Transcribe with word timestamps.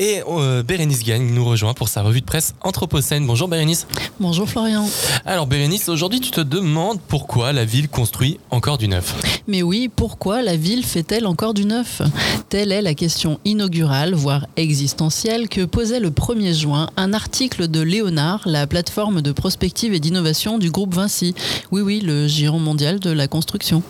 Et 0.00 0.24
euh, 0.28 0.64
Bérénice 0.64 1.04
Gagne 1.04 1.32
nous 1.32 1.44
rejoint 1.44 1.72
pour 1.72 1.86
sa 1.86 2.02
revue 2.02 2.20
de 2.20 2.26
presse 2.26 2.56
Anthropocène. 2.62 3.28
Bonjour 3.28 3.46
Bérénice. 3.46 3.86
Bonjour 4.18 4.48
Florian. 4.48 4.88
Alors 5.24 5.46
Bérénice, 5.46 5.88
aujourd'hui 5.88 6.18
tu 6.18 6.32
te 6.32 6.40
demandes 6.40 6.98
pourquoi 7.06 7.52
la 7.52 7.64
ville 7.64 7.88
construit 7.88 8.40
encore 8.50 8.76
du 8.76 8.88
neuf. 8.88 9.14
Mais 9.46 9.62
oui, 9.62 9.88
pourquoi 9.94 10.42
la 10.42 10.56
ville 10.56 10.84
fait-elle 10.84 11.28
encore 11.28 11.54
du 11.54 11.64
neuf? 11.64 12.02
Telle 12.48 12.72
est 12.72 12.82
la 12.82 12.94
question 12.94 13.38
inaugurale, 13.44 14.14
voire 14.14 14.48
existentielle, 14.56 15.48
que 15.48 15.64
posait 15.64 16.00
le 16.00 16.10
1er 16.10 16.58
juin 16.58 16.90
un 16.96 17.12
article 17.12 17.68
de 17.68 17.80
Léonard, 17.80 18.40
la 18.46 18.66
plateforme 18.66 19.22
de 19.22 19.30
prospective 19.30 19.94
et 19.94 20.00
d'innovation 20.00 20.58
du 20.58 20.72
groupe 20.72 20.92
Vinci. 20.92 21.36
Oui, 21.70 21.82
oui, 21.82 22.00
le 22.00 22.26
géant 22.26 22.58
mondial 22.58 22.98
de 22.98 23.10
la 23.10 23.28
construction. 23.28 23.84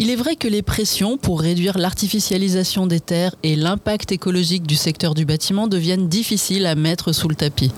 Il 0.00 0.10
est 0.10 0.16
vrai 0.16 0.36
que 0.36 0.46
les 0.46 0.62
pressions 0.62 1.16
pour 1.16 1.40
réduire 1.40 1.76
l'artificialisation 1.76 2.86
des 2.86 3.00
terres 3.00 3.34
et 3.42 3.56
l'impact 3.56 4.12
écologique 4.12 4.64
du 4.64 4.76
secteur 4.76 5.12
du 5.12 5.24
bâtiment 5.24 5.66
deviennent 5.66 6.08
difficiles 6.08 6.66
à 6.66 6.76
mettre 6.76 7.12
sous 7.12 7.28
le 7.28 7.34
tapis. 7.34 7.72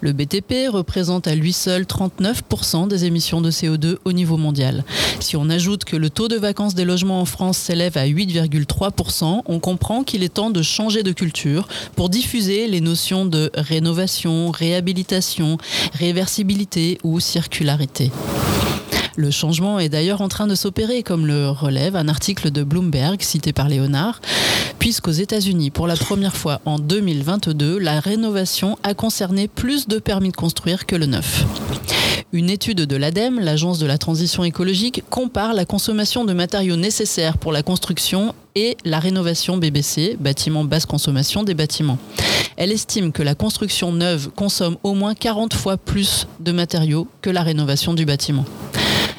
Le 0.00 0.12
BTP 0.12 0.68
représente 0.70 1.26
à 1.26 1.34
lui 1.34 1.52
seul 1.52 1.82
39% 1.82 2.86
des 2.86 3.06
émissions 3.06 3.40
de 3.40 3.50
CO2 3.50 3.96
au 4.04 4.12
niveau 4.12 4.36
mondial. 4.36 4.84
Si 5.18 5.36
on 5.36 5.50
ajoute 5.50 5.84
que 5.84 5.96
le 5.96 6.10
taux 6.10 6.28
de 6.28 6.36
vacances 6.36 6.76
des 6.76 6.84
logements 6.84 7.20
en 7.20 7.24
France 7.24 7.58
s'élève 7.58 7.98
à 7.98 8.06
8,3%, 8.06 9.42
on 9.44 9.58
comprend 9.58 10.04
qu'il 10.04 10.22
est 10.22 10.34
temps 10.34 10.50
de 10.50 10.62
changer 10.62 11.02
de 11.02 11.10
culture 11.10 11.66
pour 11.96 12.08
diffuser 12.08 12.68
les 12.68 12.80
notions 12.80 13.26
de 13.26 13.50
rénovation, 13.54 14.52
réhabilitation, 14.52 15.58
réversibilité 15.94 16.98
ou 17.02 17.18
circularité. 17.18 18.12
Le 19.18 19.32
changement 19.32 19.80
est 19.80 19.88
d'ailleurs 19.88 20.20
en 20.20 20.28
train 20.28 20.46
de 20.46 20.54
s'opérer, 20.54 21.02
comme 21.02 21.26
le 21.26 21.50
relève 21.50 21.96
un 21.96 22.06
article 22.06 22.52
de 22.52 22.62
Bloomberg 22.62 23.20
cité 23.20 23.52
par 23.52 23.68
Léonard, 23.68 24.20
puisqu'aux 24.78 25.10
États-Unis, 25.10 25.70
pour 25.70 25.88
la 25.88 25.96
première 25.96 26.36
fois 26.36 26.60
en 26.64 26.78
2022, 26.78 27.80
la 27.80 27.98
rénovation 27.98 28.78
a 28.84 28.94
concerné 28.94 29.48
plus 29.48 29.88
de 29.88 29.98
permis 29.98 30.30
de 30.30 30.36
construire 30.36 30.86
que 30.86 30.94
le 30.94 31.06
neuf. 31.06 31.44
Une 32.32 32.48
étude 32.48 32.82
de 32.82 32.94
l'ADEME, 32.94 33.40
l'Agence 33.40 33.80
de 33.80 33.86
la 33.86 33.98
transition 33.98 34.44
écologique, 34.44 35.02
compare 35.10 35.52
la 35.52 35.64
consommation 35.64 36.24
de 36.24 36.32
matériaux 36.32 36.76
nécessaires 36.76 37.38
pour 37.38 37.50
la 37.50 37.64
construction 37.64 38.36
et 38.54 38.76
la 38.84 39.00
rénovation 39.00 39.56
BBC, 39.56 40.16
bâtiment 40.20 40.62
basse 40.62 40.86
consommation 40.86 41.42
des 41.42 41.54
bâtiments. 41.54 41.98
Elle 42.56 42.70
estime 42.70 43.10
que 43.10 43.24
la 43.24 43.34
construction 43.34 43.90
neuve 43.90 44.30
consomme 44.36 44.76
au 44.84 44.94
moins 44.94 45.16
40 45.16 45.54
fois 45.54 45.76
plus 45.76 46.28
de 46.38 46.52
matériaux 46.52 47.08
que 47.20 47.30
la 47.30 47.42
rénovation 47.42 47.94
du 47.94 48.04
bâtiment. 48.04 48.44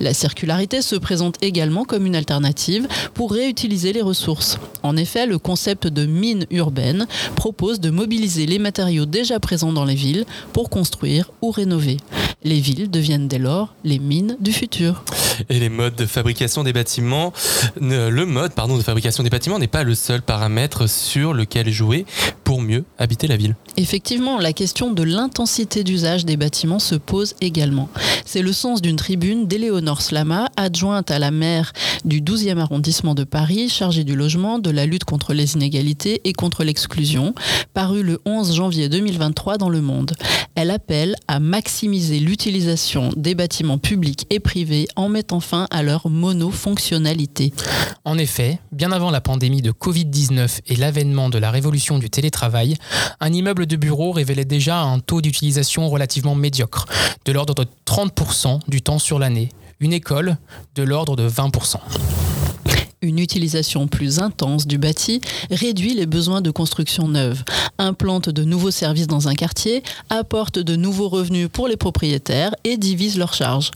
La 0.00 0.14
circularité 0.14 0.82
se 0.82 0.96
présente 0.96 1.36
également 1.42 1.84
comme 1.84 2.06
une 2.06 2.16
alternative 2.16 2.88
pour 3.14 3.32
réutiliser 3.32 3.92
les 3.92 4.02
ressources. 4.02 4.58
En 4.82 4.96
effet, 4.96 5.26
le 5.26 5.38
concept 5.38 5.86
de 5.86 6.06
mine 6.06 6.46
urbaine 6.50 7.06
propose 7.36 7.80
de 7.80 7.90
mobiliser 7.90 8.46
les 8.46 8.58
matériaux 8.58 9.06
déjà 9.06 9.40
présents 9.40 9.72
dans 9.72 9.84
les 9.84 9.94
villes 9.94 10.24
pour 10.52 10.70
construire 10.70 11.30
ou 11.42 11.50
rénover. 11.50 11.98
Les 12.42 12.60
villes 12.60 12.90
deviennent 12.90 13.28
dès 13.28 13.38
lors 13.38 13.74
les 13.84 13.98
mines 13.98 14.36
du 14.40 14.52
futur. 14.52 15.02
Et 15.48 15.58
les 15.58 15.70
modes 15.70 15.94
de 15.94 16.06
fabrication 16.06 16.62
des 16.62 16.72
bâtiments, 16.72 17.32
le 17.80 18.24
mode 18.24 18.52
de 18.54 18.82
fabrication 18.82 19.22
des 19.22 19.30
bâtiments 19.30 19.58
n'est 19.58 19.66
pas 19.66 19.82
le 19.82 19.94
seul 19.94 20.20
paramètre 20.20 20.88
sur 20.88 21.32
lequel 21.32 21.70
jouer 21.70 22.04
pour 22.44 22.60
mieux 22.60 22.84
habiter 22.98 23.26
la 23.26 23.36
ville. 23.36 23.56
Effectivement, 23.76 24.38
la 24.38 24.52
question 24.52 24.92
de 24.92 25.02
l'intensité 25.02 25.82
d'usage 25.82 26.24
des 26.24 26.36
bâtiments 26.36 26.78
se 26.78 26.94
pose 26.94 27.34
également. 27.40 27.88
C'est 28.24 28.42
le 28.42 28.52
sens 28.52 28.82
d'une 28.82 28.96
tribune 28.96 29.48
d'Éléonore 29.48 30.02
Slama, 30.02 30.48
adjointe 30.56 31.10
à 31.10 31.18
la 31.18 31.30
maire 31.30 31.72
du 32.04 32.20
12e 32.20 32.58
arrondissement 32.58 33.14
de 33.14 33.24
Paris, 33.24 33.68
chargée 33.68 34.04
du 34.04 34.14
logement, 34.14 34.58
de 34.58 34.70
la 34.70 34.86
lutte 34.86 35.04
contre 35.04 35.34
les 35.34 35.54
inégalités 35.54 36.20
et 36.24 36.32
contre 36.32 36.64
l'exclusion, 36.64 37.34
parue 37.72 38.02
le 38.02 38.20
11 38.26 38.54
janvier 38.54 38.88
2023 38.88 39.58
dans 39.58 39.68
Le 39.70 39.80
Monde. 39.80 40.12
Elle 40.54 40.70
appelle 40.70 41.16
à 41.26 41.40
maximiser 41.40 42.20
l'utilisation 42.20 43.10
des 43.16 43.34
bâtiments 43.34 43.78
publics 43.78 44.26
et 44.30 44.38
privés 44.38 44.86
en 44.94 45.08
mettant 45.08 45.40
fin 45.40 45.66
à 45.70 45.82
leur 45.82 46.08
monofonctionnalité. 46.08 47.52
En 48.04 48.18
effet, 48.18 48.60
bien 48.70 48.92
avant 48.92 49.10
la 49.10 49.20
pandémie 49.20 49.62
de 49.62 49.72
Covid-19 49.72 50.60
et 50.66 50.76
l'avènement 50.76 51.30
de 51.30 51.38
la 51.38 51.50
révolution 51.50 51.98
du 51.98 52.10
télétravail, 52.10 52.33
un 53.20 53.32
immeuble 53.32 53.66
de 53.66 53.76
bureau 53.76 54.12
révélait 54.12 54.44
déjà 54.44 54.80
un 54.80 54.98
taux 54.98 55.20
d'utilisation 55.20 55.88
relativement 55.88 56.34
médiocre, 56.34 56.86
de 57.24 57.32
l'ordre 57.32 57.54
de 57.54 57.66
30% 57.86 58.60
du 58.68 58.82
temps 58.82 58.98
sur 58.98 59.18
l'année. 59.18 59.50
Une 59.80 59.92
école, 59.92 60.36
de 60.74 60.82
l'ordre 60.82 61.16
de 61.16 61.28
20% 61.28 61.78
une 63.04 63.18
utilisation 63.18 63.86
plus 63.86 64.18
intense 64.18 64.66
du 64.66 64.78
bâti 64.78 65.20
réduit 65.50 65.94
les 65.94 66.06
besoins 66.06 66.40
de 66.40 66.50
construction 66.50 67.06
neuve, 67.06 67.44
implante 67.78 68.30
de 68.30 68.44
nouveaux 68.44 68.70
services 68.70 69.06
dans 69.06 69.28
un 69.28 69.34
quartier, 69.34 69.82
apporte 70.10 70.58
de 70.58 70.74
nouveaux 70.76 71.08
revenus 71.08 71.48
pour 71.52 71.68
les 71.68 71.76
propriétaires 71.76 72.54
et 72.64 72.76
divise 72.76 73.18
leurs 73.18 73.34
charges. 73.34 73.70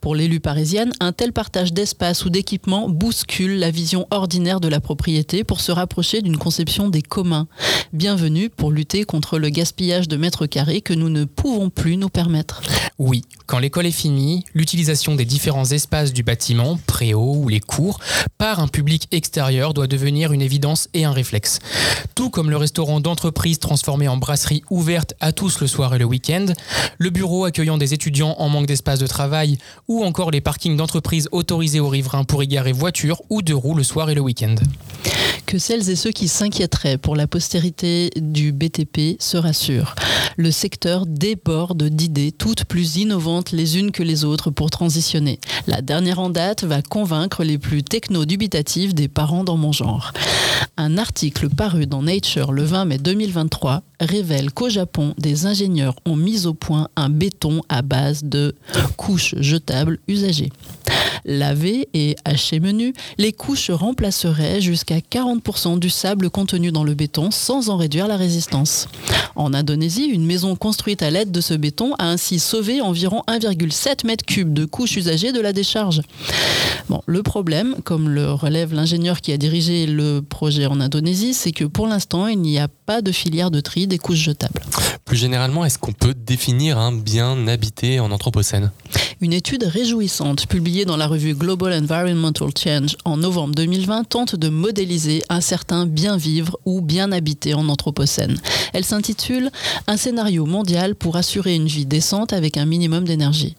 Pour 0.00 0.14
l'élu 0.14 0.38
parisienne, 0.38 0.92
un 1.00 1.12
tel 1.12 1.32
partage 1.32 1.72
d'espace 1.72 2.24
ou 2.24 2.30
d'équipement 2.30 2.88
bouscule 2.88 3.58
la 3.58 3.70
vision 3.70 4.06
ordinaire 4.10 4.60
de 4.60 4.68
la 4.68 4.80
propriété 4.80 5.44
pour 5.44 5.60
se 5.60 5.72
rapprocher 5.72 6.20
d'une 6.20 6.36
conception 6.36 6.88
des 6.88 7.02
communs. 7.02 7.48
Bienvenue 7.92 8.50
pour 8.50 8.70
lutter 8.70 9.04
contre 9.04 9.38
le 9.38 9.48
gaspillage 9.48 10.08
de 10.08 10.16
mètres 10.16 10.46
carrés 10.46 10.82
que 10.82 10.94
nous 10.94 11.08
ne 11.08 11.24
pouvons 11.24 11.70
plus 11.70 11.96
nous 11.96 12.10
permettre. 12.10 12.60
Oui, 12.98 13.22
quand 13.46 13.58
l'école 13.58 13.86
est 13.86 13.90
finie, 13.90 14.44
l'utilisation 14.54 15.14
des 15.14 15.24
différents 15.24 15.70
espaces 15.70 16.12
du 16.12 16.22
bâtiment, 16.22 16.78
préau 16.86 17.36
ou 17.36 17.48
les 17.48 17.60
cours, 17.60 17.98
par 18.38 18.60
un 18.60 18.68
public 18.74 19.06
extérieur 19.12 19.72
doit 19.72 19.86
devenir 19.86 20.32
une 20.32 20.42
évidence 20.42 20.88
et 20.94 21.04
un 21.04 21.12
réflexe. 21.12 21.60
Tout 22.16 22.28
comme 22.28 22.50
le 22.50 22.56
restaurant 22.56 22.98
d'entreprise 22.98 23.60
transformé 23.60 24.08
en 24.08 24.16
brasserie 24.16 24.64
ouverte 24.68 25.14
à 25.20 25.30
tous 25.30 25.60
le 25.60 25.68
soir 25.68 25.94
et 25.94 25.98
le 26.00 26.04
week-end, 26.04 26.46
le 26.98 27.10
bureau 27.10 27.44
accueillant 27.44 27.78
des 27.78 27.94
étudiants 27.94 28.34
en 28.36 28.48
manque 28.48 28.66
d'espace 28.66 28.98
de 28.98 29.06
travail 29.06 29.58
ou 29.86 30.04
encore 30.04 30.32
les 30.32 30.40
parkings 30.40 30.76
d'entreprise 30.76 31.28
autorisés 31.30 31.78
aux 31.78 31.88
riverains 31.88 32.24
pour 32.24 32.42
y 32.42 32.48
garer 32.48 32.72
voitures 32.72 33.22
ou 33.30 33.42
deux 33.42 33.54
roues 33.54 33.76
le 33.76 33.84
soir 33.84 34.10
et 34.10 34.14
le 34.16 34.20
week-end 34.20 34.56
que 35.46 35.58
celles 35.58 35.90
et 35.90 35.96
ceux 35.96 36.10
qui 36.10 36.28
s'inquiéteraient 36.28 36.98
pour 36.98 37.16
la 37.16 37.26
postérité 37.26 38.10
du 38.16 38.52
BTP 38.52 39.20
se 39.20 39.36
rassurent. 39.36 39.94
Le 40.36 40.50
secteur 40.50 41.06
déborde 41.06 41.84
d'idées 41.84 42.32
toutes 42.32 42.64
plus 42.64 42.96
innovantes 42.96 43.52
les 43.52 43.78
unes 43.78 43.92
que 43.92 44.02
les 44.02 44.24
autres 44.24 44.50
pour 44.50 44.70
transitionner. 44.70 45.38
La 45.66 45.82
dernière 45.82 46.18
en 46.18 46.30
date 46.30 46.64
va 46.64 46.82
convaincre 46.82 47.44
les 47.44 47.58
plus 47.58 47.82
techno-dubitatifs 47.82 48.94
des 48.94 49.08
parents 49.08 49.44
dans 49.44 49.56
mon 49.56 49.72
genre. 49.72 50.12
Un 50.76 50.98
article 50.98 51.48
paru 51.48 51.86
dans 51.86 52.02
Nature 52.02 52.52
le 52.52 52.64
20 52.64 52.84
mai 52.86 52.98
2023 52.98 53.82
révèle 54.00 54.50
qu'au 54.50 54.68
Japon, 54.68 55.14
des 55.18 55.46
ingénieurs 55.46 55.94
ont 56.04 56.16
mis 56.16 56.46
au 56.46 56.54
point 56.54 56.88
un 56.96 57.10
béton 57.10 57.62
à 57.68 57.82
base 57.82 58.24
de 58.24 58.54
couches 58.96 59.34
jetables 59.38 59.98
usagées. 60.08 60.50
Lavées 61.24 61.88
et 61.94 62.16
hachées 62.24 62.60
menu, 62.60 62.92
les 63.18 63.32
couches 63.32 63.70
remplaceraient 63.70 64.60
jusqu'à 64.60 64.98
40% 64.98 65.78
du 65.78 65.90
sable 65.90 66.30
contenu 66.30 66.72
dans 66.72 66.84
le 66.84 66.94
béton 66.94 67.30
sans 67.30 67.70
en 67.70 67.76
réduire 67.76 68.08
la 68.08 68.16
résistance. 68.16 68.88
En 69.36 69.54
Indonésie, 69.54 70.04
une 70.04 70.26
maison 70.26 70.54
construite 70.54 71.02
à 71.02 71.10
l'aide 71.10 71.32
de 71.32 71.40
ce 71.40 71.54
béton 71.54 71.94
a 71.98 72.08
ainsi 72.08 72.38
sauvé 72.38 72.80
environ 72.80 73.22
1,7 73.26 74.04
m3 74.04 74.52
de 74.52 74.64
couches 74.64 74.96
usagées 74.96 75.32
de 75.32 75.40
la 75.40 75.52
décharge. 75.52 76.02
Bon, 76.88 77.00
le 77.06 77.22
problème, 77.22 77.76
comme 77.84 78.08
le 78.08 78.32
relève 78.32 78.74
l'ingénieur 78.74 79.20
qui 79.20 79.32
a 79.32 79.36
dirigé 79.36 79.86
le 79.86 80.20
projet 80.20 80.66
en 80.66 80.80
Indonésie, 80.80 81.34
c'est 81.34 81.52
que 81.52 81.64
pour 81.64 81.86
l'instant, 81.86 82.26
il 82.26 82.40
n'y 82.40 82.58
a 82.58 82.68
pas 82.68 83.02
de 83.02 83.12
filière 83.12 83.50
de 83.50 83.60
tri 83.60 83.86
des 83.86 83.98
couches 83.98 84.18
jetables. 84.18 84.62
Plus 85.04 85.16
généralement, 85.18 85.64
est-ce 85.66 85.78
qu'on 85.78 85.92
peut 85.92 86.14
définir 86.14 86.78
un 86.78 86.90
bien 86.90 87.46
habité 87.46 88.00
en 88.00 88.10
Anthropocène? 88.10 88.70
Une 89.20 89.34
étude 89.34 89.64
réjouissante 89.64 90.46
publiée 90.46 90.86
dans 90.86 90.96
la 90.96 91.06
revue 91.06 91.34
Global 91.34 91.72
Environmental 91.74 92.48
Change 92.56 92.96
en 93.04 93.18
novembre 93.18 93.54
2020 93.54 94.04
tente 94.04 94.34
de 94.34 94.48
modéliser 94.48 95.22
un 95.28 95.42
certain 95.42 95.84
bien 95.84 96.16
vivre 96.16 96.58
ou 96.64 96.80
bien 96.80 97.12
habité 97.12 97.52
en 97.52 97.68
Anthropocène. 97.68 98.38
Elle 98.72 98.84
s'intitule 98.84 99.50
Un 99.86 99.98
scénario 99.98 100.46
mondial 100.46 100.94
pour 100.94 101.16
assurer 101.16 101.54
une 101.54 101.66
vie 101.66 101.86
décente 101.86 102.32
avec 102.32 102.56
un 102.56 102.64
minimum 102.64 103.04
d'énergie. 103.04 103.56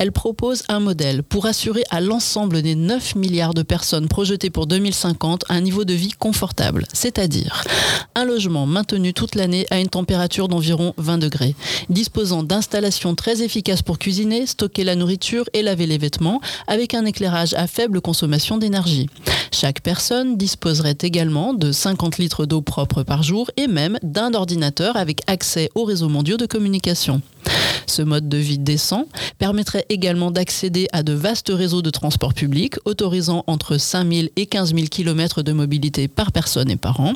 Elle 0.00 0.12
propose 0.12 0.62
un 0.68 0.80
modèle 0.80 1.22
pour 1.22 1.44
assurer 1.44 1.82
à 1.90 2.00
l'ensemble 2.00 2.62
des 2.62 2.74
9 2.74 3.16
milliards 3.16 3.52
de 3.52 3.60
personnes 3.60 4.08
projetées 4.08 4.48
pour 4.48 4.66
2050 4.66 5.44
un 5.50 5.60
niveau 5.60 5.84
de 5.84 5.92
vie 5.92 6.12
confortable, 6.12 6.86
c'est-à-dire 6.94 7.62
un 8.14 8.24
logement 8.24 8.64
maintenu 8.64 9.12
toute 9.12 9.34
l'année 9.34 9.66
à 9.68 9.78
une 9.78 9.90
température 9.90 10.48
d'environ 10.48 10.94
20 10.96 11.18
degrés, 11.18 11.54
disposant 11.90 12.42
d'installations 12.42 13.14
très 13.14 13.42
efficaces 13.42 13.82
pour 13.82 13.98
cuisiner, 13.98 14.46
stocker 14.46 14.84
la 14.84 14.96
nourriture 14.96 15.44
et 15.52 15.60
laver 15.60 15.86
les 15.86 15.98
vêtements, 15.98 16.40
avec 16.66 16.94
un 16.94 17.04
éclairage 17.04 17.52
à 17.52 17.66
faible 17.66 18.00
consommation 18.00 18.56
d'énergie. 18.56 19.10
Chaque 19.52 19.82
personne 19.82 20.38
disposerait 20.38 20.96
également 21.02 21.52
de 21.52 21.72
50 21.72 22.16
litres 22.16 22.46
d'eau 22.46 22.62
propre 22.62 23.02
par 23.02 23.22
jour 23.22 23.50
et 23.58 23.66
même 23.66 23.98
d'un 24.02 24.32
ordinateur 24.32 24.96
avec 24.96 25.20
accès 25.26 25.68
aux 25.74 25.84
réseaux 25.84 26.08
mondiaux 26.08 26.38
de 26.38 26.46
communication. 26.46 27.20
Ce 27.90 28.02
mode 28.02 28.28
de 28.28 28.38
vie 28.38 28.58
décent 28.58 29.06
permettrait 29.38 29.84
également 29.88 30.30
d'accéder 30.30 30.86
à 30.92 31.02
de 31.02 31.12
vastes 31.12 31.50
réseaux 31.52 31.82
de 31.82 31.90
transport 31.90 32.34
public, 32.34 32.76
autorisant 32.84 33.42
entre 33.48 33.78
5000 33.78 34.30
et 34.36 34.46
15 34.46 34.74
000 34.76 34.86
km 34.88 35.42
de 35.42 35.50
mobilité 35.50 36.06
par 36.06 36.30
personne 36.30 36.70
et 36.70 36.76
par 36.76 37.00
an, 37.00 37.14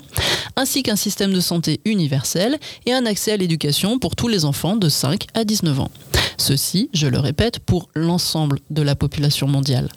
ainsi 0.56 0.82
qu'un 0.82 0.96
système 0.96 1.32
de 1.32 1.38
santé 1.38 1.80
universel 1.84 2.58
et 2.86 2.92
un 2.92 3.06
accès 3.06 3.30
à 3.30 3.36
l'éducation 3.36 4.00
pour 4.00 4.16
tous 4.16 4.26
les 4.26 4.44
enfants 4.44 4.74
de 4.74 4.88
5 4.88 5.28
à 5.34 5.44
19 5.44 5.78
ans. 5.78 5.90
Ceci, 6.38 6.90
je 6.92 7.06
le 7.06 7.20
répète, 7.20 7.60
pour 7.60 7.88
l'ensemble 7.94 8.58
de 8.70 8.82
la 8.82 8.96
population 8.96 9.46
mondiale. 9.46 9.88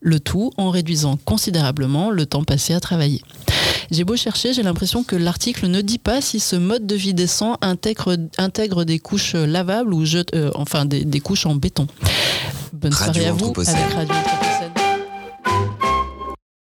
Le 0.00 0.20
tout 0.20 0.52
en 0.56 0.70
réduisant 0.70 1.18
considérablement 1.24 2.10
le 2.10 2.26
temps 2.26 2.44
passé 2.44 2.74
à 2.74 2.80
travailler. 2.80 3.22
J'ai 3.90 4.04
beau 4.04 4.16
chercher, 4.16 4.52
j'ai 4.52 4.62
l'impression 4.62 5.04
que 5.04 5.16
l'article 5.16 5.66
ne 5.68 5.80
dit 5.80 5.98
pas 5.98 6.20
si 6.20 6.40
ce 6.40 6.56
mode 6.56 6.86
de 6.86 6.94
vie 6.94 7.14
décent 7.14 7.56
intègre, 7.62 8.16
intègre 8.38 8.84
des 8.84 8.98
couches 8.98 9.34
lavables 9.34 9.94
ou 9.94 10.04
je, 10.04 10.18
euh, 10.34 10.50
enfin 10.54 10.84
des, 10.84 11.04
des 11.04 11.20
couches 11.20 11.46
en 11.46 11.54
béton. 11.54 11.86
Bonne 12.72 12.92
Radio 12.92 13.12
soirée 13.14 13.28
à 13.28 13.32
vous 13.32 13.38
Anthropocène. 13.46 13.76
avec 13.76 13.94
Radio 13.94 14.14
Anthropocène. 14.14 14.85